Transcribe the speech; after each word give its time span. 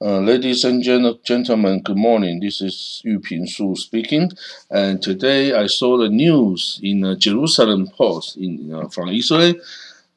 Uh, 0.00 0.20
ladies 0.20 0.62
and 0.62 0.80
gen- 0.80 1.18
gentlemen, 1.24 1.82
good 1.82 1.96
morning. 1.96 2.38
This 2.38 2.60
is 2.60 3.02
Yu 3.04 3.18
Ping 3.18 3.48
Su 3.48 3.74
speaking. 3.74 4.30
And 4.70 5.02
today 5.02 5.54
I 5.54 5.66
saw 5.66 5.98
the 5.98 6.08
news 6.08 6.78
in 6.84 7.04
uh, 7.04 7.16
Jerusalem 7.16 7.88
Post 7.88 8.36
in, 8.36 8.72
uh, 8.72 8.86
from 8.90 9.08
Israel. 9.08 9.56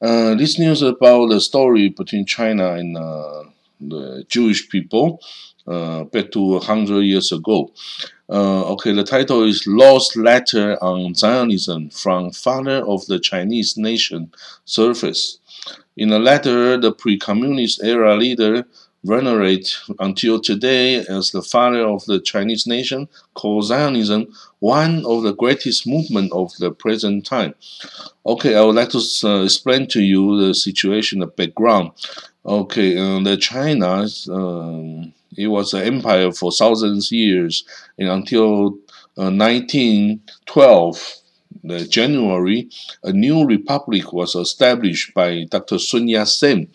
Uh, 0.00 0.36
this 0.36 0.56
news 0.56 0.82
about 0.82 1.30
the 1.30 1.40
story 1.40 1.88
between 1.88 2.26
China 2.26 2.74
and 2.74 2.96
uh, 2.96 3.42
the 3.80 4.24
Jewish 4.28 4.68
people 4.68 5.20
uh, 5.66 6.04
back 6.04 6.30
to 6.30 6.40
100 6.40 7.00
years 7.00 7.32
ago. 7.32 7.72
okay, 8.30 8.92
the 8.92 9.02
title 9.02 9.42
is 9.42 9.66
Lost 9.66 10.16
Letter 10.16 10.78
on 10.80 11.16
Zionism 11.16 11.90
from 11.90 12.30
Father 12.30 12.86
of 12.86 13.04
the 13.06 13.18
Chinese 13.18 13.76
Nation 13.76 14.30
Surface. 14.64 15.38
In 15.96 16.10
the 16.10 16.20
letter, 16.20 16.78
the 16.78 16.92
pre 16.92 17.18
communist 17.18 17.82
era 17.82 18.16
leader 18.16 18.64
venerate 19.04 19.76
until 19.98 20.40
today 20.40 21.04
as 21.06 21.30
the 21.30 21.42
father 21.42 21.84
of 21.86 22.04
the 22.06 22.20
Chinese 22.20 22.66
nation, 22.66 23.08
called 23.34 23.64
Zionism, 23.64 24.32
one 24.60 25.04
of 25.04 25.22
the 25.22 25.34
greatest 25.34 25.86
movements 25.86 26.32
of 26.34 26.56
the 26.58 26.70
present 26.70 27.26
time. 27.26 27.54
Okay, 28.24 28.54
I 28.54 28.62
would 28.62 28.76
like 28.76 28.90
to 28.90 29.02
uh, 29.24 29.42
explain 29.42 29.88
to 29.88 30.00
you 30.02 30.40
the 30.40 30.54
situation, 30.54 31.20
the 31.20 31.26
background. 31.26 31.90
Okay, 32.46 32.96
uh, 32.96 33.20
the 33.20 33.36
China, 33.36 34.06
um, 34.30 35.12
it 35.36 35.48
was 35.48 35.74
an 35.74 35.82
empire 35.82 36.30
for 36.32 36.52
thousands 36.52 37.08
of 37.08 37.12
years, 37.12 37.64
and 37.98 38.08
until 38.08 38.78
uh, 39.18 39.30
1912, 39.30 41.16
the 41.64 41.84
January, 41.86 42.68
a 43.04 43.12
new 43.12 43.44
republic 43.44 44.12
was 44.12 44.34
established 44.34 45.14
by 45.14 45.44
Dr. 45.44 45.78
Sun 45.78 46.08
Yat-sen 46.08 46.68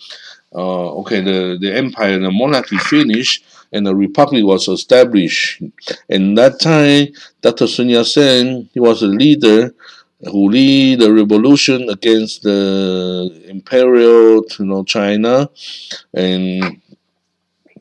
uh, 0.53 0.95
okay, 0.99 1.21
the, 1.21 1.57
the 1.59 1.75
empire, 1.75 2.19
the 2.19 2.31
monarchy 2.31 2.77
finished, 2.77 3.45
and 3.71 3.85
the 3.85 3.95
republic 3.95 4.43
was 4.45 4.67
established. 4.67 5.61
And 6.09 6.37
that 6.37 6.59
time, 6.59 7.07
Dr. 7.41 7.67
Sun 7.67 7.89
Yat-sen, 7.89 8.69
he 8.73 8.79
was 8.79 9.01
a 9.03 9.07
leader 9.07 9.73
who 10.21 10.49
lead 10.49 10.99
the 10.99 11.13
revolution 11.13 11.89
against 11.89 12.43
the 12.43 13.43
imperial, 13.47 14.43
you 14.57 14.65
know, 14.65 14.83
China, 14.83 15.49
and, 16.13 16.81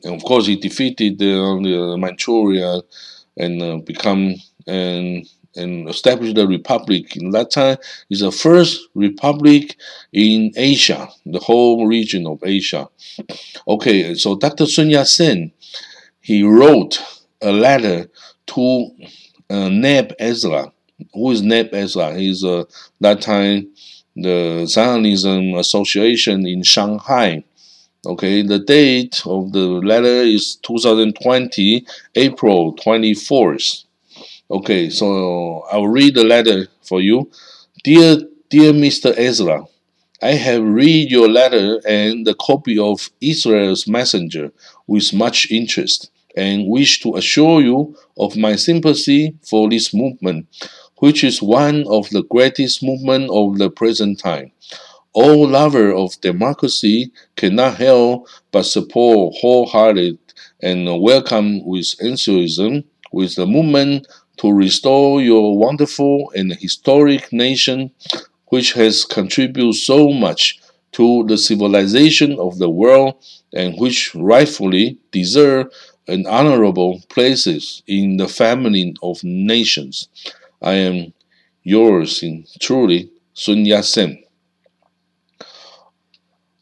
and 0.03 0.15
of 0.15 0.23
course 0.23 0.45
he 0.45 0.55
defeated 0.55 1.17
the, 1.17 1.33
the 1.63 1.97
Manchuria 1.97 2.81
and 3.37 3.61
uh, 3.61 3.77
become 3.77 4.35
and 4.67 5.27
and 5.57 5.89
established 5.89 6.35
the 6.35 6.47
republic. 6.47 7.15
In 7.17 7.31
that 7.31 7.51
time, 7.51 7.77
is 8.09 8.21
the 8.21 8.31
first 8.31 8.87
republic 8.93 9.75
in 10.13 10.51
Asia, 10.55 11.09
the 11.25 11.39
whole 11.39 11.87
region 11.87 12.25
of 12.27 12.39
Asia. 12.43 12.87
Okay, 13.67 14.15
so 14.15 14.35
Dr. 14.35 14.65
Sun 14.65 14.89
Yat-sen, 14.89 15.51
he 16.21 16.43
wrote 16.43 17.01
a 17.41 17.51
letter 17.51 18.09
to 18.47 18.89
uh, 19.49 19.69
Neb 19.69 20.13
Ezra. 20.19 20.71
Who 21.13 21.31
is 21.31 21.41
Neb 21.41 21.73
Ezra? 21.73 22.15
He's 22.15 22.43
uh, 22.43 22.63
that 23.01 23.21
time 23.21 23.69
the 24.17 24.65
Zionism 24.65 25.53
Association 25.53 26.47
in 26.47 26.63
Shanghai. 26.63 27.43
Okay, 28.05 28.41
the 28.41 28.59
date 28.59 29.21
of 29.25 29.51
the 29.51 29.67
letter 29.67 30.21
is 30.23 30.55
2020, 30.63 31.85
April 32.15 32.75
24th. 32.75 33.83
Okay, 34.49 34.89
so 34.89 35.65
I'll 35.69 35.87
read 35.89 36.15
the 36.15 36.23
letter 36.23 36.67
for 36.81 37.01
you. 37.01 37.29
Dear, 37.83 38.15
dear 38.49 38.71
Mr. 38.71 39.13
Ezra, 39.17 39.65
I 40.21 40.31
have 40.31 40.63
read 40.63 41.11
your 41.11 41.27
letter 41.27 41.81
and 41.85 42.25
the 42.25 42.33
copy 42.33 42.79
of 42.79 43.09
Israel's 43.19 43.89
messenger 43.89 44.53
with 44.87 45.13
much 45.13 45.51
interest 45.51 46.09
and 46.37 46.69
wish 46.69 47.01
to 47.01 47.17
assure 47.17 47.59
you 47.59 47.97
of 48.17 48.37
my 48.37 48.55
sympathy 48.55 49.35
for 49.41 49.69
this 49.69 49.93
movement, 49.93 50.47
which 50.99 51.25
is 51.25 51.41
one 51.41 51.85
of 51.87 52.09
the 52.11 52.23
greatest 52.23 52.81
movements 52.81 53.29
of 53.33 53.57
the 53.57 53.69
present 53.69 54.17
time. 54.17 54.53
All 55.11 55.45
lovers 55.45 55.93
of 55.93 56.21
democracy 56.21 57.11
cannot 57.35 57.75
help 57.75 58.29
but 58.53 58.63
support 58.63 59.35
wholehearted 59.41 60.19
and 60.61 61.01
welcome 61.01 61.65
with 61.65 61.95
enthusiasm 61.99 62.85
with 63.11 63.35
the 63.35 63.45
movement 63.45 64.07
to 64.37 64.51
restore 64.51 65.21
your 65.21 65.57
wonderful 65.57 66.31
and 66.35 66.53
historic 66.53 67.31
nation, 67.33 67.91
which 68.47 68.73
has 68.73 69.03
contributed 69.05 69.75
so 69.75 70.11
much 70.11 70.59
to 70.93 71.25
the 71.27 71.37
civilization 71.37 72.39
of 72.39 72.57
the 72.57 72.69
world 72.69 73.15
and 73.53 73.77
which 73.77 74.13
rightfully 74.15 74.97
deserve 75.11 75.67
an 76.07 76.25
honorable 76.25 77.01
places 77.09 77.83
in 77.87 78.17
the 78.17 78.27
family 78.27 78.95
of 79.03 79.23
nations. 79.23 80.07
I 80.61 80.73
am 80.73 81.13
yours 81.63 82.23
in 82.23 82.45
truly, 82.59 83.09
Sun 83.33 83.65
Yat-sen. 83.65 84.23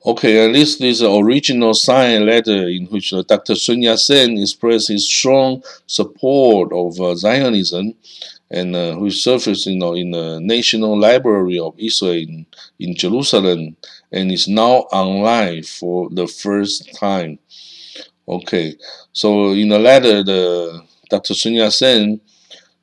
Okay, 0.06 0.46
at 0.46 0.52
least 0.52 0.78
this 0.80 1.02
original 1.02 1.74
signed 1.74 2.28
letter 2.28 2.70
in 2.70 2.86
which 2.86 3.12
uh, 3.12 3.24
Dr. 3.24 3.56
Sun 3.56 3.82
Yat-sen 3.82 4.38
expressed 4.38 4.90
his 4.90 5.10
strong 5.10 5.64
support 5.88 6.72
of 6.72 7.02
uh, 7.02 7.16
Zionism 7.16 7.96
and 8.52 8.76
uh, 8.76 8.96
which 8.98 9.24
surfaced 9.24 9.66
you 9.66 9.78
know, 9.78 9.96
in 9.96 10.12
the 10.12 10.40
National 10.40 10.96
Library 10.96 11.58
of 11.58 11.74
Israel 11.80 12.14
in, 12.14 12.46
in 12.78 12.96
Jerusalem 12.96 13.78
and 14.12 14.32
is 14.32 14.48
now 14.48 14.86
online 14.94 15.64
for 15.64 16.08
the 16.12 16.28
first 16.28 16.94
time. 16.94 17.40
Okay, 18.28 18.76
so 19.12 19.54
in 19.54 19.70
the 19.70 19.80
letter, 19.80 20.22
the 20.22 20.84
Dr. 21.10 21.34
Sun 21.34 21.54
Yat-sen, 21.54 22.22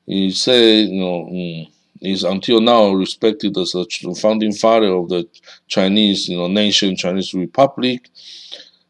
he 0.06 0.32
said, 0.32 0.88
you 0.88 1.00
know, 1.00 1.28
mm, 1.30 1.71
is 2.02 2.24
until 2.24 2.60
now 2.60 2.90
respected 2.92 3.56
as 3.56 3.72
the 3.72 4.18
founding 4.20 4.52
father 4.52 4.92
of 4.92 5.08
the 5.08 5.28
Chinese 5.68 6.28
you 6.28 6.36
know, 6.36 6.48
nation, 6.48 6.96
Chinese 6.96 7.32
Republic. 7.32 8.08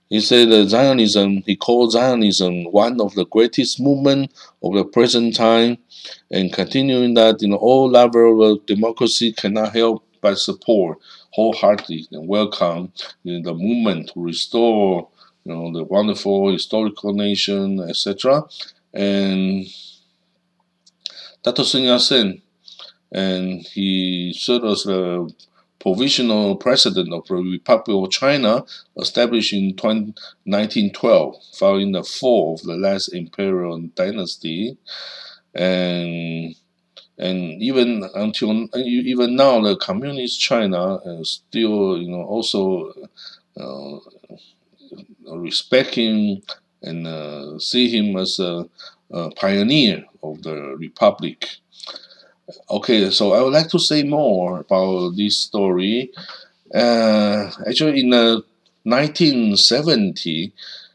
He 0.09 0.21
said 0.21 0.51
that 0.51 0.69
Zionism, 0.69 1.43
he 1.47 1.57
called 1.57 1.93
Zionism 1.93 2.65
one 2.65 3.01
of 3.01 3.15
the 3.15 3.27
greatest 3.27 3.81
movements 3.81 4.51
of 4.63 4.75
the 4.75 4.85
present 4.85 5.35
time, 5.35 5.79
and 6.31 6.53
continuing 6.53 7.15
that, 7.15 7.41
you 7.41 7.49
know, 7.49 7.57
all 7.57 7.89
levels 7.91 8.59
of 8.59 8.67
democracy 8.67 9.33
cannot 9.33 9.75
help 9.75 10.05
but 10.21 10.39
support 10.39 10.99
wholeheartedly 11.33 12.07
and 12.13 12.29
welcome 12.29 12.93
you 13.25 13.41
know, 13.41 13.53
the 13.53 13.59
movement 13.59 14.11
to 14.13 14.23
restore, 14.23 15.09
you 15.45 15.53
know, 15.53 15.73
the 15.73 15.85
wonderful 15.85 16.53
historical 16.53 17.13
nation, 17.13 17.81
etc. 17.81 18.45
And 18.93 19.67
Dr. 21.43 21.65
Sun 21.65 21.83
Yat-sen, 21.83 22.43
and 23.13 23.61
he 23.61 24.33
served 24.37 24.65
as 24.65 24.85
the 24.85 25.33
provisional 25.79 26.57
president 26.57 27.13
of 27.13 27.27
the 27.27 27.35
Republic 27.35 28.07
of 28.07 28.11
China, 28.11 28.65
established 28.97 29.53
in 29.53 29.77
20, 29.77 30.15
1912, 30.45 31.37
following 31.55 31.93
the 31.93 32.05
fall 32.05 32.55
of 32.55 32.63
the 32.63 32.77
last 32.77 33.09
imperial 33.09 33.79
dynasty, 33.95 34.77
and 35.55 36.55
and 37.19 37.63
even 37.63 38.09
until 38.15 38.69
even 38.77 39.37
now, 39.37 39.61
the 39.61 39.77
communist 39.77 40.41
China 40.41 40.95
uh, 40.97 41.23
still, 41.25 41.99
you 41.99 42.09
know, 42.09 42.23
also 42.23 42.93
uh, 43.57 43.99
respecting 45.37 46.43
and 46.83 47.07
uh, 47.07 47.59
see 47.59 47.89
him 47.89 48.17
as 48.17 48.39
a, 48.39 48.69
a 49.11 49.31
pioneer 49.33 50.05
of 50.23 50.43
the 50.43 50.77
republic. 50.79 51.49
Okay, 52.71 53.11
so 53.11 53.33
I 53.33 53.43
would 53.43 53.53
like 53.53 53.69
to 53.71 53.79
say 53.79 54.03
more 54.03 54.61
about 54.61 55.17
this 55.17 55.37
story. 55.37 56.11
Uh, 56.75 57.51
actually, 57.67 58.01
in 58.01 58.13
uh, 58.13 58.41
1970, 58.85 60.53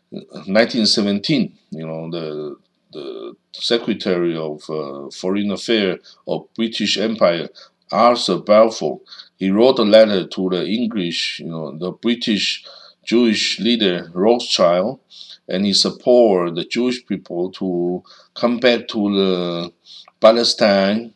1917, 0.10 1.58
you 1.72 1.86
know, 1.86 2.10
the 2.10 2.56
the 2.94 3.36
Secretary 3.54 4.36
of 4.36 4.64
uh, 4.70 5.10
Foreign 5.12 5.52
Affairs 5.52 6.00
of 6.28 6.48
British 6.56 6.98
Empire, 6.98 7.50
Arthur 7.92 8.38
Balfour, 8.38 9.02
he 9.38 9.50
wrote 9.50 9.80
a 9.80 9.84
letter 9.84 10.26
to 10.26 10.50
the 10.50 10.66
English, 10.66 11.40
you 11.40 11.48
know, 11.48 11.78
the 11.78 11.92
British 11.92 12.64
Jewish 13.06 13.60
leader 13.60 14.10
Rothschild, 14.14 15.00
and 15.48 15.66
he 15.66 15.74
support 15.74 16.56
the 16.56 16.66
Jewish 16.66 17.06
people 17.06 17.52
to 17.52 18.04
come 18.34 18.60
back 18.60 18.88
to 18.90 19.16
the 19.16 19.74
Palestine 20.20 21.14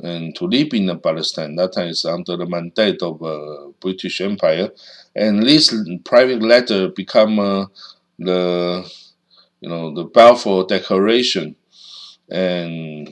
and 0.00 0.34
to 0.36 0.46
live 0.46 0.72
in 0.74 0.98
Palestine. 1.00 1.56
That 1.56 1.72
time 1.74 1.88
is 1.88 2.04
under 2.04 2.36
the 2.36 2.46
mandate 2.46 3.02
of 3.02 3.22
uh, 3.22 3.68
British 3.80 4.20
Empire, 4.20 4.70
and 5.14 5.42
this 5.42 5.74
private 6.04 6.42
letter 6.42 6.88
become 6.88 7.38
uh, 7.38 7.66
the 8.18 8.90
you 9.60 9.68
know 9.68 9.94
the 9.94 10.04
Balfour 10.04 10.66
Declaration, 10.66 11.56
and 12.30 13.08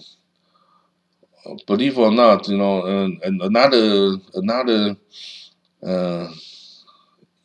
uh, 1.46 1.54
believe 1.66 1.98
or 1.98 2.10
not, 2.12 2.48
you 2.48 2.58
know, 2.58 2.84
and, 2.86 3.22
and 3.22 3.42
another 3.42 4.16
another 4.34 4.96
uh, 5.82 6.28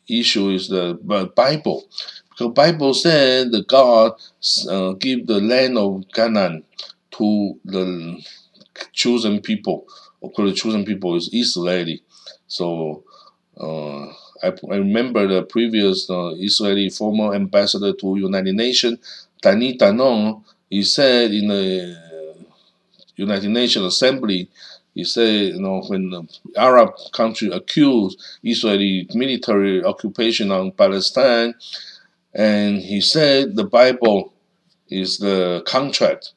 issue 0.08 0.50
is 0.50 0.68
the 0.68 0.94
Bible. 1.36 1.84
The 2.38 2.48
Bible 2.48 2.94
said 2.94 3.52
the 3.52 3.64
God 3.64 4.12
uh, 4.70 4.92
give 4.92 5.26
the 5.26 5.40
land 5.40 5.76
of 5.78 6.04
Canaan 6.14 6.64
to 7.12 7.58
the 7.64 8.22
chosen 8.92 9.40
people. 9.40 9.86
Of 10.22 10.32
course, 10.32 10.50
the 10.50 10.56
chosen 10.56 10.84
people 10.84 11.16
is 11.16 11.30
Israeli. 11.32 12.02
So 12.46 13.04
uh, 13.58 14.06
I, 14.42 14.52
I, 14.70 14.76
remember 14.76 15.26
the 15.26 15.42
previous 15.42 16.08
uh, 16.08 16.34
Israeli 16.36 16.90
former 16.90 17.34
ambassador 17.34 17.92
to 17.92 18.16
United 18.16 18.54
Nations, 18.54 19.28
Dani 19.42 19.78
Danon, 19.78 20.42
he 20.70 20.82
said 20.82 21.32
in 21.32 21.48
the 21.48 21.96
United 23.16 23.50
Nations 23.50 23.84
Assembly, 23.84 24.48
he 24.94 25.04
said, 25.04 25.54
you 25.54 25.60
know, 25.60 25.82
when 25.86 26.10
the 26.10 26.26
Arab 26.56 26.90
country 27.12 27.50
accused 27.50 28.20
Israeli 28.42 29.08
military 29.14 29.84
occupation 29.84 30.50
on 30.50 30.72
Palestine, 30.72 31.54
and 32.34 32.78
he 32.78 33.00
said 33.00 33.54
the 33.54 33.64
Bible 33.64 34.32
is 34.88 35.18
the 35.18 35.62
contract 35.66 36.32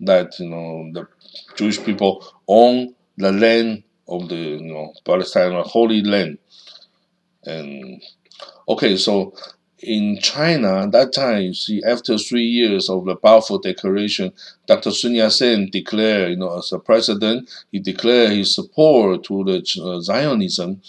that 0.00 0.38
you 0.38 0.48
know 0.48 0.90
the 0.92 1.08
Jewish 1.56 1.82
people 1.82 2.24
own 2.48 2.94
the 3.16 3.32
land 3.32 3.82
of 4.08 4.28
the 4.28 4.36
you 4.36 4.60
know 4.60 4.92
Palestine, 5.04 5.62
Holy 5.66 6.02
Land, 6.02 6.38
and 7.44 8.02
okay, 8.68 8.96
so 8.96 9.34
in 9.80 10.18
China, 10.20 10.88
that 10.90 11.12
time, 11.12 11.42
you 11.42 11.54
see, 11.54 11.82
after 11.84 12.16
three 12.18 12.44
years 12.44 12.88
of 12.88 13.04
the 13.04 13.14
Balfour 13.14 13.60
Declaration, 13.62 14.32
Dr. 14.66 14.90
Sun 14.90 15.14
Yat-sen 15.14 15.68
declared, 15.70 16.30
you 16.30 16.36
know, 16.36 16.58
as 16.58 16.72
a 16.72 16.78
president, 16.78 17.50
he 17.70 17.78
declared 17.78 18.32
his 18.32 18.54
support 18.54 19.24
to 19.24 19.44
the 19.44 19.58
uh, 19.82 20.00
Zionism, 20.00 20.80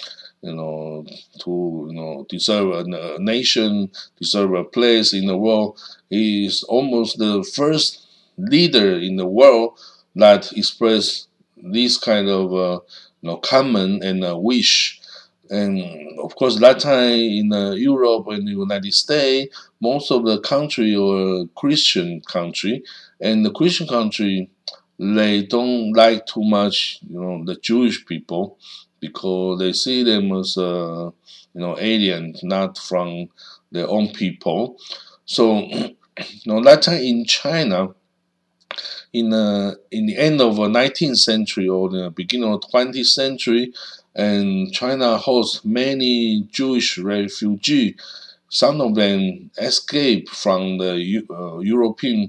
you 0.42 0.54
know, 0.54 1.06
to 1.40 1.88
you 1.90 1.94
know 1.94 2.26
deserve 2.30 2.70
a, 2.70 3.16
a, 3.16 3.20
nation, 3.20 3.92
deserve 4.18 4.54
a 4.54 4.64
place 4.64 5.14
in 5.14 5.26
the 5.26 5.38
world. 5.38 5.80
He 6.10 6.46
is 6.46 6.64
almost 6.64 7.18
the 7.20 7.44
first 7.44 8.07
leader 8.38 8.98
in 8.98 9.16
the 9.16 9.28
world 9.28 9.80
that 10.16 10.52
expressed 10.54 11.28
this 11.56 11.98
kind 11.98 12.30
of 12.30 12.54
uh, 12.54 12.80
you 13.22 13.30
know 13.30 13.38
common 13.38 14.04
and 14.04 14.24
uh, 14.24 14.38
wish 14.38 15.02
and 15.50 16.20
of 16.20 16.36
course, 16.36 16.60
that 16.60 16.80
time 16.80 17.20
in 17.20 17.54
uh, 17.54 17.72
Europe 17.72 18.28
and 18.28 18.48
the 18.48 18.52
United 18.52 18.94
States, 18.94 19.56
most 19.82 20.12
of 20.12 20.26
the 20.26 20.40
country 20.42 20.98
were 20.98 21.46
Christian 21.56 22.22
country, 22.22 22.84
and 23.22 23.46
the 23.46 23.52
Christian 23.52 23.88
country 23.88 24.50
they 25.00 25.44
don't 25.44 25.94
like 25.94 26.26
too 26.26 26.44
much, 26.44 27.00
you 27.08 27.22
know, 27.22 27.46
the 27.46 27.56
Jewish 27.56 28.04
people 28.06 28.58
because 29.00 29.60
they 29.60 29.72
see 29.72 30.02
them 30.04 30.32
as 30.32 30.58
uh, 30.58 31.12
you 31.54 31.62
know 31.62 31.78
alien, 31.80 32.36
not 32.44 32.78
from 32.78 33.30
their 33.72 33.88
own 33.88 34.10
people. 34.10 34.78
So, 35.26 35.60
you 35.70 35.94
know, 36.46 36.64
that 36.64 36.82
time 36.82 37.02
in 37.02 37.26
China, 37.26 37.90
in 39.14 39.34
uh, 39.34 39.76
in 39.92 40.06
the 40.06 40.18
end 40.18 40.42
of 40.42 40.56
the 40.56 40.68
19th 40.68 41.18
century 41.18 41.68
or 41.68 41.90
the 41.90 42.10
beginning 42.10 42.52
of 42.52 42.62
20th 42.62 43.06
century, 43.06 43.74
and 44.16 44.72
China 44.74 45.18
hosts 45.18 45.64
many 45.66 46.48
Jewish 46.52 46.98
refugees. 46.98 47.96
Some 48.50 48.80
of 48.80 48.96
them 48.96 49.52
escaped 49.58 50.30
from 50.30 50.78
the 50.78 51.24
uh, 51.30 51.60
European, 51.60 52.22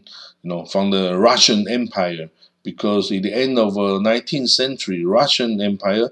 you 0.42 0.50
know, 0.50 0.64
from 0.64 0.90
the 0.90 1.16
Russian 1.16 1.68
Empire 1.68 2.30
because 2.64 3.10
in 3.10 3.22
the 3.22 3.32
end 3.32 3.58
of 3.58 3.74
the 3.74 3.80
uh, 3.96 3.98
19th 3.98 4.48
century, 4.50 5.04
Russian 5.04 5.60
Empire 5.60 6.10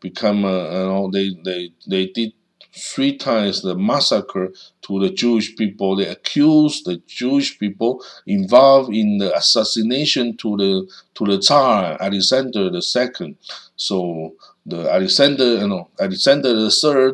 become, 0.00 0.44
uh, 0.44 0.64
you 0.70 0.86
know, 0.92 1.10
they, 1.12 1.30
they, 1.44 1.72
they 1.86 2.06
did 2.06 2.32
three 2.74 3.16
times 3.16 3.62
the 3.62 3.74
massacre 3.74 4.50
to 4.82 5.00
the 5.00 5.10
Jewish 5.10 5.56
people. 5.56 5.96
They 5.96 6.06
accused 6.06 6.84
the 6.84 7.00
Jewish 7.06 7.58
people 7.58 8.02
involved 8.26 8.94
in 8.94 9.18
the 9.18 9.36
assassination 9.36 10.36
to 10.38 10.56
the 10.56 10.90
to 11.14 11.24
the 11.24 11.38
Tsar 11.38 11.96
Alexander 12.00 12.70
II. 12.72 13.36
So 13.76 14.34
the 14.66 14.90
Alexander, 14.90 15.58
you 15.58 15.68
know, 15.68 15.88
Alexander 15.98 16.50
III 16.50 17.12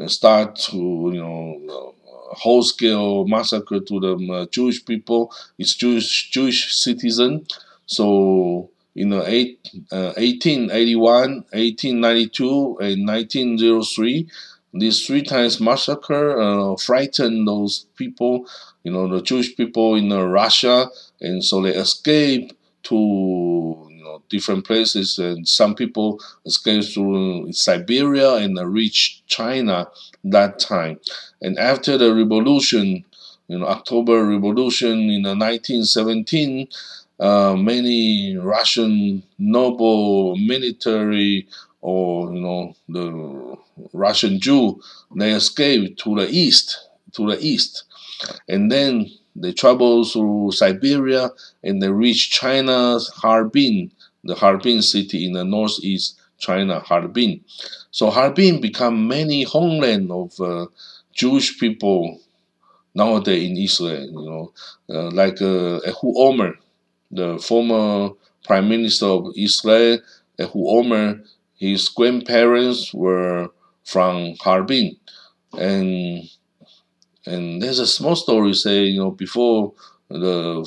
uh, 0.00 0.08
start 0.08 0.56
to, 0.56 1.10
you 1.12 1.20
know, 1.20 1.60
uh, 1.68 2.34
whole 2.34 2.62
scale 2.62 3.26
massacre 3.26 3.80
to 3.80 4.00
the 4.00 4.32
uh, 4.32 4.46
Jewish 4.50 4.84
people, 4.84 5.32
its 5.58 5.74
Jewish 5.74 6.30
Jewish 6.30 6.74
citizen. 6.74 7.46
So 7.86 8.70
in 8.94 9.10
the 9.10 9.22
eight, 9.28 9.58
uh, 9.90 10.12
1881, 10.16 11.44
1892, 11.52 12.78
and 12.80 13.06
1903, 13.06 14.28
these 14.72 15.06
three 15.06 15.22
times 15.22 15.60
massacre 15.60 16.40
uh, 16.40 16.76
frightened 16.76 17.46
those 17.46 17.86
people, 17.96 18.46
you 18.84 18.92
know, 18.92 19.06
the 19.08 19.22
Jewish 19.22 19.54
people 19.56 19.94
in 19.94 20.10
uh, 20.10 20.22
Russia, 20.24 20.88
and 21.20 21.44
so 21.44 21.62
they 21.62 21.74
escaped 21.74 22.54
to 22.84 22.94
you 22.94 24.02
know 24.02 24.22
different 24.28 24.66
places, 24.66 25.18
and 25.18 25.46
some 25.46 25.74
people 25.74 26.20
escaped 26.46 26.94
to 26.94 27.48
Siberia 27.52 28.34
and 28.36 28.58
reached 28.72 29.26
China 29.26 29.88
that 30.24 30.58
time. 30.58 30.98
And 31.40 31.58
after 31.58 31.98
the 31.98 32.14
revolution, 32.14 33.04
you 33.48 33.58
know, 33.58 33.66
October 33.66 34.24
Revolution 34.24 35.10
in 35.10 35.22
1917, 35.22 36.68
uh, 37.20 37.54
many 37.56 38.36
Russian 38.36 39.22
noble 39.38 40.36
military 40.36 41.46
or 41.82 42.32
you 42.32 42.40
know 42.40 42.74
the 42.88 43.56
Russian 43.92 44.40
Jew 44.40 44.80
they 45.14 45.32
escaped 45.32 46.00
to 46.04 46.16
the 46.16 46.28
east 46.30 46.88
to 47.12 47.26
the 47.30 47.38
east 47.40 47.84
and 48.48 48.72
then 48.72 49.10
they 49.36 49.52
travel 49.52 50.04
through 50.04 50.52
Siberia 50.52 51.30
and 51.62 51.82
they 51.82 51.90
reach 51.90 52.30
China's 52.30 53.08
Harbin 53.16 53.90
the 54.24 54.34
Harbin 54.34 54.80
city 54.82 55.26
in 55.26 55.32
the 55.32 55.44
northeast 55.44 56.18
China, 56.42 56.80
Harbin. 56.80 57.40
So 57.92 58.10
Harbin 58.10 58.60
become 58.60 59.06
many 59.06 59.44
homeland 59.44 60.10
of 60.10 60.38
uh, 60.40 60.66
Jewish 61.14 61.58
people 61.58 62.20
nowadays 62.94 63.48
in 63.48 63.56
Israel. 63.56 64.06
You 64.06 64.24
know, 64.28 64.52
uh, 64.90 65.10
like 65.10 65.40
uh, 65.40 65.78
Ehud 65.86 66.14
Olmert, 66.24 66.56
the 67.12 67.38
former 67.38 68.10
prime 68.44 68.68
minister 68.68 69.06
of 69.06 69.32
Israel, 69.36 69.98
Ehud 70.38 70.66
Olmert. 70.76 71.24
His 71.62 71.88
grandparents 71.88 72.92
were 72.92 73.50
from 73.84 74.34
Harbin, 74.40 74.96
and 75.56 76.28
and 77.24 77.62
there's 77.62 77.78
a 77.78 77.86
small 77.86 78.16
story 78.16 78.52
saying 78.52 78.94
you 78.94 79.00
know 79.00 79.12
before 79.12 79.72
the 80.08 80.66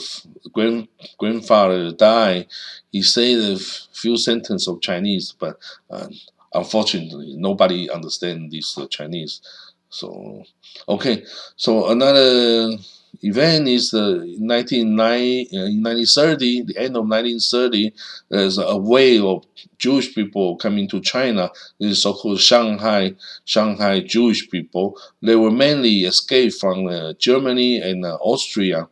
grand, 0.54 0.88
grandfather 1.18 1.92
died, 1.92 2.48
he 2.94 3.02
said 3.02 3.40
a 3.40 3.60
few 3.92 4.16
sentences 4.16 4.70
of 4.70 4.80
Chinese, 4.80 5.36
but 5.38 5.58
uh, 5.90 6.08
unfortunately, 6.54 7.36
nobody 7.38 7.90
understands 7.90 8.54
this 8.54 8.78
uh, 8.78 8.88
Chinese. 8.88 9.42
So, 9.90 10.46
okay, 10.88 11.26
so 11.58 11.90
another 11.90 12.78
event 13.22 13.68
is 13.68 13.94
uh, 13.94 14.22
in 14.22 14.48
1930, 14.48 16.64
the 16.64 16.78
end 16.78 16.96
of 16.96 17.08
1930, 17.08 17.92
there's 18.30 18.58
a 18.58 18.78
wave 18.78 19.24
of 19.24 19.46
Jewish 19.78 20.14
people 20.14 20.58
coming 20.58 20.88
to 20.90 21.02
China. 21.02 21.50
This 21.80 21.92
is 21.92 22.04
so-called 22.04 22.40
Shanghai, 22.40 23.16
Shanghai 23.46 24.02
Jewish 24.02 24.50
people. 24.50 24.98
They 25.22 25.36
were 25.36 25.52
mainly 25.52 26.06
escaped 26.06 26.56
from 26.56 26.88
uh, 26.88 27.14
Germany 27.14 27.80
and 27.80 28.06
uh, 28.06 28.18
Austria 28.22 28.88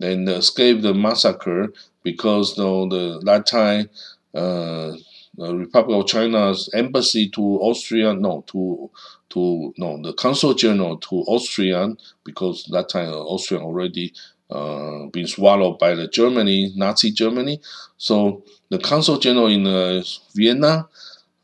and 0.00 0.28
escaped 0.28 0.82
the 0.82 0.94
massacre 0.94 1.72
because 2.02 2.56
you 2.56 2.88
the 2.88 3.20
that 3.24 3.46
time 3.46 3.90
uh, 4.34 4.92
the 5.36 5.56
Republic 5.56 5.98
of 5.98 6.06
China's 6.06 6.68
embassy 6.74 7.28
to 7.30 7.42
Austria, 7.42 8.14
no, 8.14 8.44
to 8.48 8.90
to 9.30 9.72
no, 9.78 10.00
the 10.02 10.12
consul 10.12 10.54
general 10.54 10.96
to 10.98 11.16
Austrian 11.28 11.96
because 12.24 12.64
that 12.72 12.88
time 12.88 13.08
Austria 13.12 13.60
already 13.60 14.12
uh, 14.50 15.06
been 15.06 15.26
swallowed 15.26 15.78
by 15.78 15.94
the 15.94 16.08
Germany, 16.08 16.72
Nazi 16.74 17.12
Germany. 17.12 17.60
So 17.96 18.42
the 18.70 18.78
consul 18.78 19.18
general 19.18 19.46
in 19.46 19.66
uh, 19.66 20.02
Vienna, 20.34 20.88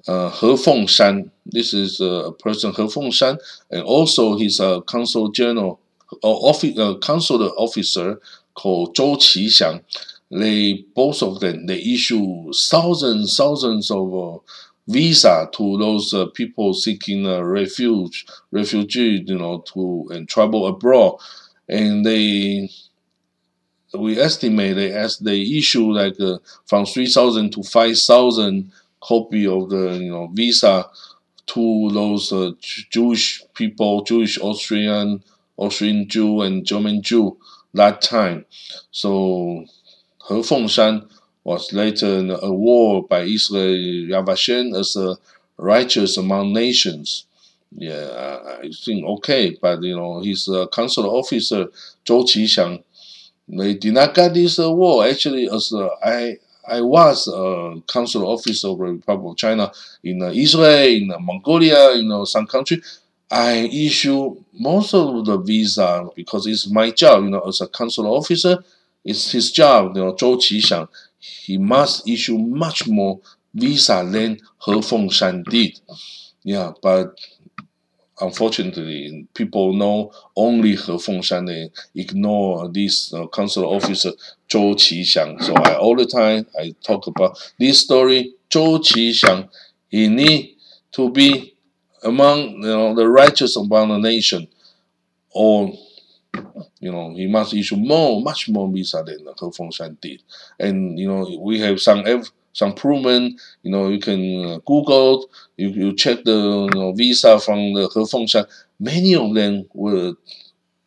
uh, 0.08 0.30
He 0.30 0.46
Fengshan, 0.46 1.30
this 1.44 1.72
is 1.72 2.00
a 2.00 2.32
person 2.38 2.72
He 2.72 2.82
Fengshan, 2.82 3.38
and 3.70 3.82
also 3.82 4.36
he's 4.36 4.58
a 4.58 4.82
consul 4.82 5.28
general, 5.30 5.78
uh, 6.24 6.28
office, 6.28 6.76
uh, 6.78 6.94
consular 6.94 7.50
officer 7.50 8.20
called 8.54 8.96
Zhou 8.96 9.16
Qixiang. 9.16 9.82
They 10.30 10.84
both 10.94 11.22
of 11.22 11.40
them 11.40 11.66
they 11.66 11.80
issue 11.80 12.52
thousands 12.52 13.36
thousands 13.36 13.90
of 13.90 14.14
uh, 14.14 14.38
visa 14.88 15.48
to 15.54 15.78
those 15.78 16.12
uh, 16.14 16.26
people 16.26 16.74
seeking 16.74 17.26
uh, 17.26 17.40
refuge, 17.42 18.26
refugee, 18.50 19.22
you 19.26 19.38
know, 19.38 19.60
to 19.74 20.08
and 20.12 20.28
travel 20.28 20.66
abroad, 20.66 21.18
and 21.68 22.04
they 22.04 22.70
we 23.94 24.18
estimate 24.18 24.76
they 24.76 24.92
as 24.92 25.18
they 25.18 25.40
issue 25.40 25.90
like 25.92 26.18
uh, 26.20 26.38
from 26.66 26.84
three 26.84 27.06
thousand 27.06 27.52
to 27.52 27.62
five 27.62 27.96
thousand 27.98 28.70
copy 29.00 29.46
of 29.46 29.70
the 29.70 29.98
you 30.00 30.10
know 30.10 30.26
visa 30.32 30.84
to 31.46 31.90
those 31.92 32.32
uh, 32.32 32.52
Jewish 32.90 33.42
people, 33.54 34.02
Jewish 34.04 34.38
Austrian 34.40 35.22
Austrian 35.56 36.08
Jew 36.08 36.42
and 36.42 36.64
German 36.66 37.02
Jew 37.02 37.38
that 37.74 38.02
time. 38.02 38.44
So 38.90 39.64
He 40.28 40.34
Fengshan 40.34 41.08
was 41.44 41.72
later 41.72 42.36
awarded 42.42 43.08
by 43.08 43.22
Israel 43.22 43.76
Yad 44.10 44.26
Vashem 44.26 44.76
as 44.78 44.96
a 44.96 45.16
righteous 45.56 46.16
among 46.16 46.52
nations. 46.52 47.26
Yeah, 47.70 48.40
I 48.62 48.70
think 48.84 49.04
okay, 49.04 49.56
but 49.60 49.82
you 49.82 49.96
know 49.96 50.20
his 50.22 50.48
uh, 50.48 50.66
consular 50.66 51.08
officer 51.08 51.66
Zhou 52.04 52.24
Qixiang, 52.24 52.82
they 53.48 53.74
did 53.74 53.94
not 53.94 54.14
get 54.14 54.34
this 54.34 54.58
award. 54.58 55.10
Actually, 55.10 55.48
as 55.48 55.72
uh, 55.72 55.88
I 56.02 56.38
I 56.66 56.80
was 56.80 57.28
a 57.28 57.80
consular 57.86 58.26
officer 58.26 58.68
of 58.68 58.78
the 58.78 58.84
Republic 58.84 59.32
of 59.32 59.36
China 59.36 59.72
in 60.02 60.22
uh, 60.22 60.30
Israel, 60.34 60.88
in 60.88 61.12
uh, 61.12 61.18
Mongolia, 61.18 61.94
you 61.94 62.08
know, 62.08 62.24
some 62.24 62.46
country. 62.46 62.82
I 63.30 63.68
issue 63.72 64.36
most 64.52 64.94
of 64.94 65.24
the 65.24 65.38
visa 65.38 66.08
because 66.14 66.46
it's 66.46 66.68
my 66.70 66.90
job, 66.90 67.24
you 67.24 67.30
know, 67.30 67.40
as 67.40 67.60
a 67.60 67.68
consular 67.68 68.10
officer. 68.10 68.64
It's 69.06 69.30
his 69.30 69.52
job, 69.52 69.96
you 69.96 70.02
know, 70.02 70.14
Zhou 70.14 70.36
Qixiang. 70.36 70.88
He 71.18 71.58
must 71.58 72.08
issue 72.08 72.36
much 72.38 72.88
more 72.88 73.20
visa 73.54 74.04
than 74.04 74.40
He 74.64 74.72
Fengshan 74.72 75.44
did. 75.44 75.78
Yeah, 76.42 76.72
but 76.82 77.16
unfortunately, 78.20 79.28
people 79.32 79.74
know 79.74 80.12
only 80.34 80.70
He 80.70 80.76
Fengshan. 80.76 81.46
They 81.46 81.70
ignore 82.00 82.68
this 82.68 83.14
uh, 83.14 83.28
consular 83.28 83.68
officer 83.68 84.10
Zhou 84.48 84.74
Qixiang. 84.74 85.40
So 85.40 85.54
I, 85.54 85.76
all 85.76 85.94
the 85.94 86.06
time 86.06 86.46
I 86.58 86.74
talk 86.82 87.06
about 87.06 87.38
this 87.60 87.80
story. 87.80 88.34
Zhou 88.50 88.80
Qixiang, 88.80 89.48
he 89.88 90.08
need 90.08 90.56
to 90.92 91.10
be 91.10 91.54
among 92.02 92.38
you 92.38 92.60
know 92.62 92.94
the 92.94 93.08
righteous 93.08 93.56
among 93.56 93.88
the 93.88 93.98
nation, 93.98 94.48
or 95.30 95.72
you 96.80 96.92
know 96.92 97.14
he 97.14 97.26
must 97.26 97.54
issue 97.54 97.76
more, 97.76 98.20
much 98.22 98.48
more 98.48 98.70
visa 98.70 99.02
than 99.04 99.24
the 99.24 99.34
He 99.38 99.46
Fengshan 99.46 100.00
did. 100.00 100.22
And 100.58 100.98
you 100.98 101.08
know 101.08 101.38
we 101.40 101.58
have 101.60 101.80
some 101.80 102.04
some 102.56 102.72
proven, 102.72 103.36
you 103.62 103.70
know, 103.70 103.88
you 103.88 103.98
can 103.98 104.46
uh, 104.46 104.58
Google, 104.64 105.28
you, 105.58 105.68
you 105.68 105.94
check 105.94 106.24
the 106.24 106.70
you 106.72 106.80
know, 106.80 106.92
visa 106.92 107.38
from 107.38 107.74
the 107.74 107.82
He 107.82 108.00
Fengshan. 108.00 108.46
Many 108.80 109.14
of 109.14 109.34
them 109.34 109.66
were, 109.74 110.14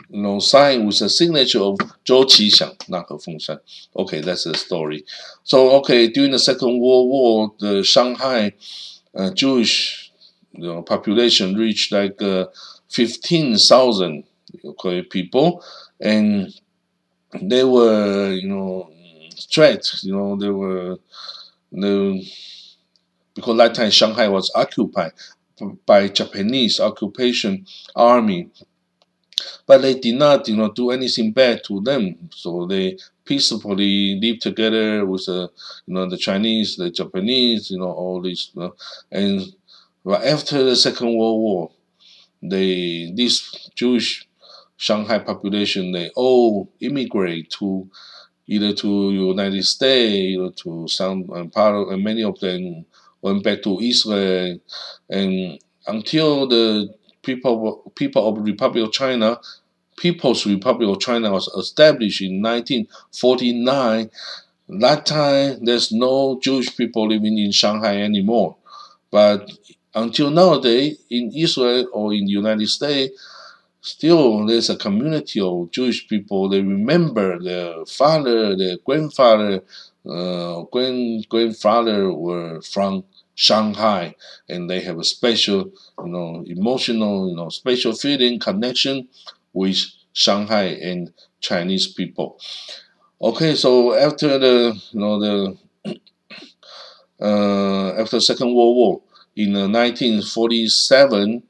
you 0.10 0.22
know, 0.24 0.40
signed 0.40 0.88
with 0.88 0.98
the 0.98 1.10
signature 1.10 1.60
of 1.60 1.78
Zhou 2.06 2.26
Qixiang, 2.26 2.90
not 2.90 3.06
He 3.08 3.14
Fengshan. 3.16 3.60
Okay, 3.96 4.22
that's 4.22 4.46
the 4.46 4.56
story. 4.56 5.06
So, 5.44 5.74
okay, 5.78 6.08
during 6.08 6.32
the 6.32 6.40
Second 6.40 6.80
World 6.80 7.08
War, 7.08 7.54
the 7.60 7.84
Shanghai 7.84 8.54
uh, 9.14 9.30
Jewish 9.32 10.12
you 10.54 10.66
know, 10.74 10.82
population 10.82 11.56
reached 11.56 11.92
like 11.92 12.20
uh, 12.22 12.48
15,000 12.90 14.24
okay, 14.64 15.04
people, 15.04 15.64
and 16.00 16.54
they 17.42 17.64
were, 17.64 18.32
you 18.32 18.48
know, 18.48 18.92
threats, 19.52 20.04
you 20.04 20.14
know, 20.14 20.36
they 20.36 20.50
were 20.50 20.98
the 21.72 22.24
because 23.36 23.58
that 23.58 23.76
time 23.76 23.92
Shanghai 23.92 24.28
was 24.28 24.52
occupied 24.56 25.14
by 25.86 26.08
Japanese 26.08 26.80
occupation 26.80 27.66
army, 27.96 28.50
but 29.66 29.82
they 29.82 29.94
did 30.00 30.16
not, 30.16 30.48
you 30.48 30.56
know, 30.56 30.72
do 30.72 30.92
anything 30.92 31.32
bad 31.32 31.64
to 31.66 31.82
them. 31.82 32.30
So 32.34 32.66
they 32.66 32.98
peacefully 33.26 34.20
live 34.22 34.40
together 34.40 35.06
with 35.06 35.26
the, 35.26 35.50
you 35.86 35.94
know, 35.94 36.10
the 36.10 36.18
Chinese, 36.18 36.76
the 36.78 36.90
Japanese, 36.90 37.72
you 37.72 37.80
know, 37.80 37.92
all 37.92 38.22
these, 38.22 38.52
you 38.54 38.62
know, 38.62 38.76
and 39.12 39.42
after 40.24 40.64
the 40.64 40.76
Second 40.76 41.16
World 41.18 41.40
War, 41.42 41.72
they 42.42 43.12
this 43.16 43.70
Jewish 43.76 44.29
Shanghai 44.80 45.20
population 45.20 45.92
they 45.92 46.10
all 46.16 46.72
immigrate 46.80 47.50
to 47.60 47.90
either 48.48 48.74
to 48.74 49.12
United 49.12 49.64
States, 49.66 50.40
or 50.40 50.52
to 50.54 50.88
some 50.88 51.30
and 51.36 51.52
part 51.52 51.76
of, 51.76 51.90
and 51.90 52.02
many 52.04 52.24
of 52.24 52.40
them 52.40 52.86
went 53.22 53.44
back 53.44 53.62
to 53.62 53.78
Israel, 53.82 54.58
and 55.10 55.60
until 55.86 56.48
the 56.48 56.96
people 57.22 57.92
people 57.96 58.26
of 58.26 58.44
Republic 58.44 58.86
of 58.86 58.94
China, 58.94 59.38
People's 59.98 60.46
Republic 60.46 60.88
of 60.88 61.02
China 61.02 61.30
was 61.34 61.50
established 61.58 62.22
in 62.22 62.42
1949. 62.42 64.10
That 64.80 65.06
time, 65.06 65.66
there's 65.66 65.92
no 65.92 66.40
Jewish 66.42 66.76
people 66.78 67.10
living 67.10 67.38
in 67.38 67.52
Shanghai 67.52 67.98
anymore, 68.02 68.56
but 69.12 69.52
until 69.94 70.30
nowadays, 70.30 71.00
in 71.10 71.34
Israel 71.36 71.90
or 71.92 72.14
in 72.14 72.26
the 72.28 72.32
United 72.32 72.70
States, 72.70 73.12
still 73.82 74.46
there's 74.46 74.70
a 74.70 74.78
community 74.78 75.40
of 75.40 75.72
Jewish 75.72 76.08
people. 76.08 76.50
They 76.50 76.62
remember 76.62 77.40
their 77.40 77.86
father, 77.86 78.56
their 78.56 78.78
grandfather, 78.86 79.62
uh, 80.08 80.64
grand 80.72 81.28
grandfather 81.30 82.14
were 82.14 82.62
from 82.62 83.04
Shanghai, 83.36 84.16
and 84.50 84.70
they 84.70 84.82
have 84.82 85.00
a 85.00 85.04
special, 85.04 85.72
you 86.00 86.08
know, 86.08 86.44
emotional, 86.48 87.30
you 87.30 87.36
know, 87.36 87.50
special 87.50 87.94
feeling 87.94 88.40
connection 88.40 89.08
with 89.54 89.78
Shanghai 90.14 90.78
and 90.82 91.14
Chinese 91.40 91.88
people. 91.88 92.40
Okay, 93.22 93.56
so 93.56 93.94
after 93.94 94.38
the, 94.38 94.82
you 94.92 95.00
know, 95.00 95.20
the 95.20 95.58
uh, 97.22 98.02
after 98.02 98.20
Second 98.20 98.54
World 98.54 98.76
War 98.76 99.02
in 99.36 99.56
uh, 99.56 99.68
1947, 99.68 101.44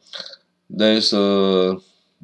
there's 0.69 1.13
a 1.13 1.77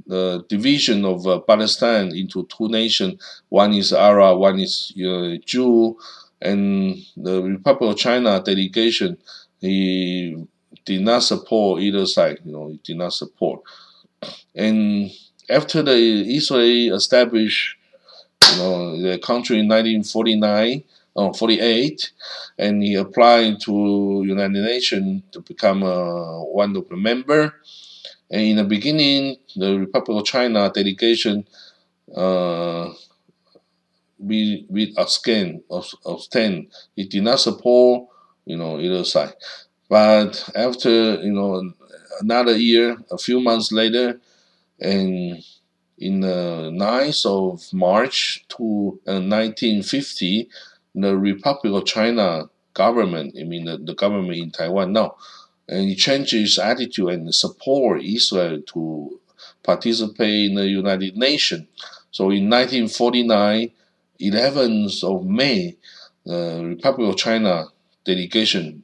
the 0.08 0.46
division 0.50 1.06
of 1.06 1.26
uh, 1.28 1.40
Palestine 1.40 2.16
into 2.16 2.48
two 2.48 2.68
nations. 2.68 3.22
One 3.50 3.74
is 3.74 3.94
Arab, 3.94 4.40
one 4.40 4.60
is 4.60 4.94
uh, 4.98 5.38
Jew, 5.46 5.98
and 6.42 6.98
the 7.18 7.42
Republic 7.42 7.92
of 7.92 7.98
China 7.98 8.42
delegation 8.44 9.18
he 9.62 10.38
did 10.86 11.02
not 11.02 11.24
support 11.24 11.82
either 11.82 12.06
side. 12.06 12.40
You 12.46 12.52
know, 12.52 12.68
he 12.68 12.80
did 12.84 12.98
not 12.98 13.14
support. 13.14 13.62
And 14.54 15.12
after 15.50 15.82
the 15.82 16.36
Israel 16.36 16.96
established, 16.96 17.78
you 18.52 18.58
know, 18.58 19.02
the 19.02 19.18
country 19.20 19.60
in 19.60 19.68
1949. 19.68 20.84
Oh, 21.18 21.32
48, 21.32 22.12
and 22.58 22.84
he 22.84 22.96
applied 22.96 23.62
to 23.62 24.22
United 24.26 24.52
Nations 24.52 25.24
to 25.32 25.40
become 25.40 25.82
uh, 25.82 26.44
one 26.44 26.76
of 26.76 26.90
the 26.90 26.98
member. 26.98 27.54
And 28.32 28.42
in 28.42 28.56
the 28.58 28.64
beginning, 28.64 29.38
the 29.56 29.80
Republic 29.80 30.20
of 30.20 30.26
China 30.26 30.72
delegation 30.74 31.48
uh, 32.16 32.94
we 34.20 34.66
we 34.70 34.94
abstain 34.98 35.64
abstain. 36.06 36.70
It 36.96 37.10
did 37.10 37.24
not 37.24 37.40
support 37.40 38.10
you 38.46 38.58
know 38.58 38.80
either 38.80 39.04
side. 39.04 39.34
But 39.90 40.50
after 40.56 41.22
you 41.22 41.34
know 41.34 41.72
another 42.22 42.58
year, 42.58 42.98
a 43.12 43.18
few 43.18 43.40
months 43.40 43.72
later, 43.72 44.20
and 44.80 45.44
in 45.98 46.20
the 46.20 46.72
9th 46.74 47.26
of 47.26 47.74
March 47.74 48.46
to 48.50 49.00
uh, 49.08 49.22
1950, 49.22 50.50
the 50.94 51.16
Republic 51.16 51.74
of 51.74 51.86
China 51.86 52.50
government, 52.74 53.36
I 53.40 53.44
mean 53.44 53.66
the, 53.66 53.78
the 53.78 53.96
government 53.96 54.38
in 54.38 54.52
Taiwan 54.52 54.94
now, 54.94 55.16
and 55.68 55.90
he 55.90 55.96
changed 55.96 56.32
his 56.32 56.60
attitude 56.60 57.10
and 57.10 57.34
support 57.34 58.02
Israel 58.04 58.62
to 58.62 59.20
participate 59.64 60.52
in 60.52 60.56
the 60.56 60.68
United 60.68 61.18
Nations. 61.18 61.68
So 62.12 62.30
in 62.30 62.50
1949, 62.50 63.72
11th 64.22 65.04
of 65.04 65.26
May, 65.26 65.76
the 66.26 66.64
Republic 66.64 67.10
of 67.10 67.18
China 67.18 67.66
delegation 68.06 68.84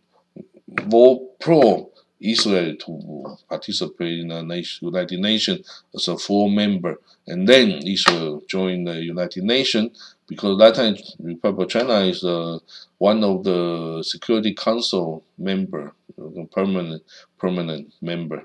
vote 0.67 1.39
pro 1.39 1.89
Israel 2.19 2.75
to 2.75 3.37
participate 3.49 4.19
in 4.19 4.27
the 4.27 4.63
United 4.81 5.19
Nations 5.19 5.83
as 5.95 6.07
a 6.07 6.17
full 6.17 6.49
member. 6.49 6.99
And 7.27 7.47
then 7.47 7.69
Israel 7.87 8.43
joined 8.47 8.87
the 8.87 9.01
United 9.01 9.43
Nations 9.43 10.15
because 10.27 10.57
that 10.59 10.75
time 10.75 10.95
Republic 11.19 11.65
of 11.65 11.71
China 11.71 11.99
is 12.01 12.23
uh, 12.23 12.59
one 12.97 13.23
of 13.23 13.43
the 13.43 14.03
Security 14.03 14.53
Council 14.53 15.23
member, 15.37 15.93
permanent 16.51 17.03
permanent 17.37 17.93
member. 18.01 18.43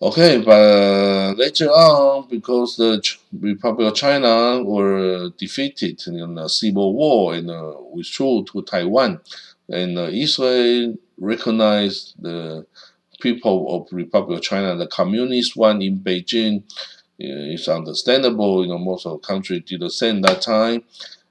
Okay, 0.00 0.42
but 0.42 1.36
later 1.38 1.68
on, 1.68 2.26
because 2.28 2.76
the 2.76 3.00
Republic 3.38 3.86
of 3.86 3.94
China 3.94 4.60
were 4.64 5.30
defeated 5.38 6.02
in 6.08 6.38
a 6.38 6.48
civil 6.48 6.94
war 6.94 7.34
and 7.34 7.48
uh, 7.48 7.74
withdrew 7.92 8.44
to 8.50 8.62
Taiwan, 8.62 9.20
and 9.68 9.96
uh, 9.96 10.08
Israel 10.10 10.96
recognized 11.18 12.14
the 12.20 12.66
people 13.20 13.72
of 13.74 13.92
Republic 13.92 14.38
of 14.38 14.44
China, 14.44 14.74
the 14.74 14.88
communist 14.88 15.56
one 15.56 15.80
in 15.80 16.00
Beijing, 16.00 16.64
it's 17.18 17.68
understandable. 17.68 18.64
You 18.64 18.70
know, 18.70 18.78
most 18.78 19.06
of 19.06 19.12
the 19.20 19.26
country 19.26 19.60
did 19.60 19.80
the 19.80 19.90
same 19.90 20.22
that 20.22 20.42
time. 20.42 20.82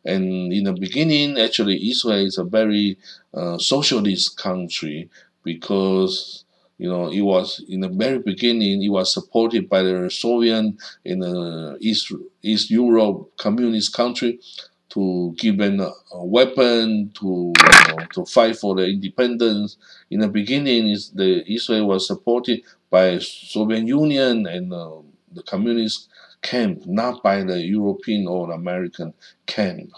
And 0.04 0.52
in 0.52 0.64
the 0.66 0.74
beginning, 0.74 1.38
actually, 1.40 1.90
Israel 1.90 2.26
is 2.26 2.38
a 2.38 2.44
very 2.44 2.98
uh, 3.34 3.58
socialist 3.58 4.38
country 4.38 5.10
because 5.44 6.44
you 6.78 6.90
know, 6.90 7.12
it 7.12 7.22
was 7.22 7.64
in 7.70 7.82
the 7.82 7.90
very 7.90 8.18
beginning. 8.18 8.82
It 8.82 8.90
was 8.90 9.14
supported 9.14 9.70
by 9.70 9.84
the 9.84 10.10
Soviet 10.10 10.74
in 11.06 11.20
the 11.20 11.78
East 11.80 12.12
East 12.42 12.72
Europe 12.72 13.38
communist 13.38 13.94
country 13.94 14.40
to 14.90 15.34
give 15.38 15.58
them 15.58 15.80
a, 15.80 15.92
a 16.12 16.26
weapon 16.26 17.12
to 17.20 17.54
you 17.56 17.96
know, 17.96 18.06
to 18.14 18.26
fight 18.26 18.58
for 18.58 18.76
the 18.76 18.86
independence. 18.88 19.78
In 20.10 20.20
the 20.20 20.28
beginning, 20.28 20.90
is 20.90 21.12
the 21.12 21.44
Israel 21.52 21.88
was 21.88 22.08
supported 22.08 22.62
by 22.90 23.20
Soviet 23.20 23.86
Union 23.88 24.48
and 24.48 24.74
uh, 24.74 24.92
the 25.32 25.44
communist 25.44 26.10
camp, 26.42 26.86
not 26.86 27.24
by 27.24 27.44
the 27.44 27.62
European 27.62 28.28
or 28.28 28.52
American 28.52 29.14
camp. 29.46 29.92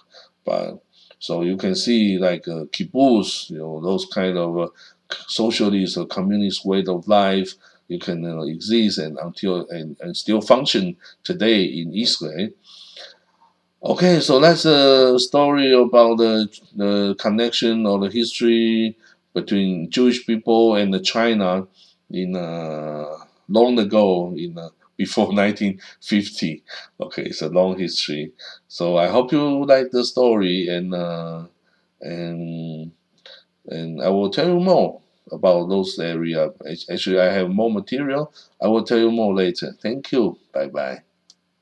But 0.46 0.84
so 1.20 1.42
you 1.42 1.58
can 1.58 1.76
see 1.76 2.18
like 2.18 2.48
uh, 2.48 2.66
kibbutz, 2.66 3.50
you 3.50 3.60
know, 3.60 3.82
those 3.82 4.06
kind 4.06 4.38
of 4.38 4.58
uh, 4.58 4.68
socialist 5.28 5.98
or 5.98 6.06
communist 6.06 6.66
way 6.66 6.84
of 6.88 7.08
life. 7.08 7.54
You 7.88 8.00
can 8.00 8.26
uh, 8.26 8.42
exist 8.42 8.98
and 8.98 9.18
until 9.18 9.68
and, 9.70 9.98
and 10.02 10.16
still 10.16 10.42
function 10.42 10.98
today 11.24 11.64
in 11.64 11.94
Israel. 11.94 12.50
Okay, 13.86 14.22
so 14.22 14.40
that's 14.40 14.64
a 14.64 15.20
story 15.20 15.74
about 15.74 16.18
the, 16.18 16.48
the 16.74 17.16
connection 17.20 17.86
or 17.86 18.00
the 18.00 18.10
history 18.10 18.96
between 19.34 19.90
Jewish 19.90 20.26
people 20.26 20.76
and 20.76 20.94
the 20.94 21.02
China 21.02 21.68
in 22.10 22.34
uh, 22.36 23.06
long 23.50 23.78
ago 23.78 24.34
in 24.38 24.58
uh, 24.58 24.70
before 25.06 25.30
1950. 25.44 26.64
Okay, 27.02 27.24
it's 27.32 27.42
a 27.42 27.50
long 27.50 27.78
history. 27.80 28.32
So 28.68 28.98
I 28.98 29.08
hope 29.08 29.32
you 29.32 29.66
like 29.66 29.92
the 29.92 30.04
story 30.14 30.68
and 30.70 30.94
uh, 30.94 31.46
and 32.02 32.92
and 33.68 34.02
I 34.02 34.10
will 34.10 34.30
tell 34.32 34.48
you 34.48 34.60
more 34.60 35.02
about 35.32 35.70
those 35.70 36.00
area. 36.00 36.52
Actually, 36.92 37.20
I 37.20 37.32
have 37.40 37.50
more 37.50 37.72
material. 37.72 38.34
I 38.62 38.68
will 38.68 38.84
tell 38.84 39.00
you 39.00 39.12
more 39.12 39.34
later. 39.36 39.70
Thank 39.82 40.12
you. 40.14 40.38
Bye 40.54 40.68
bye. 40.68 41.00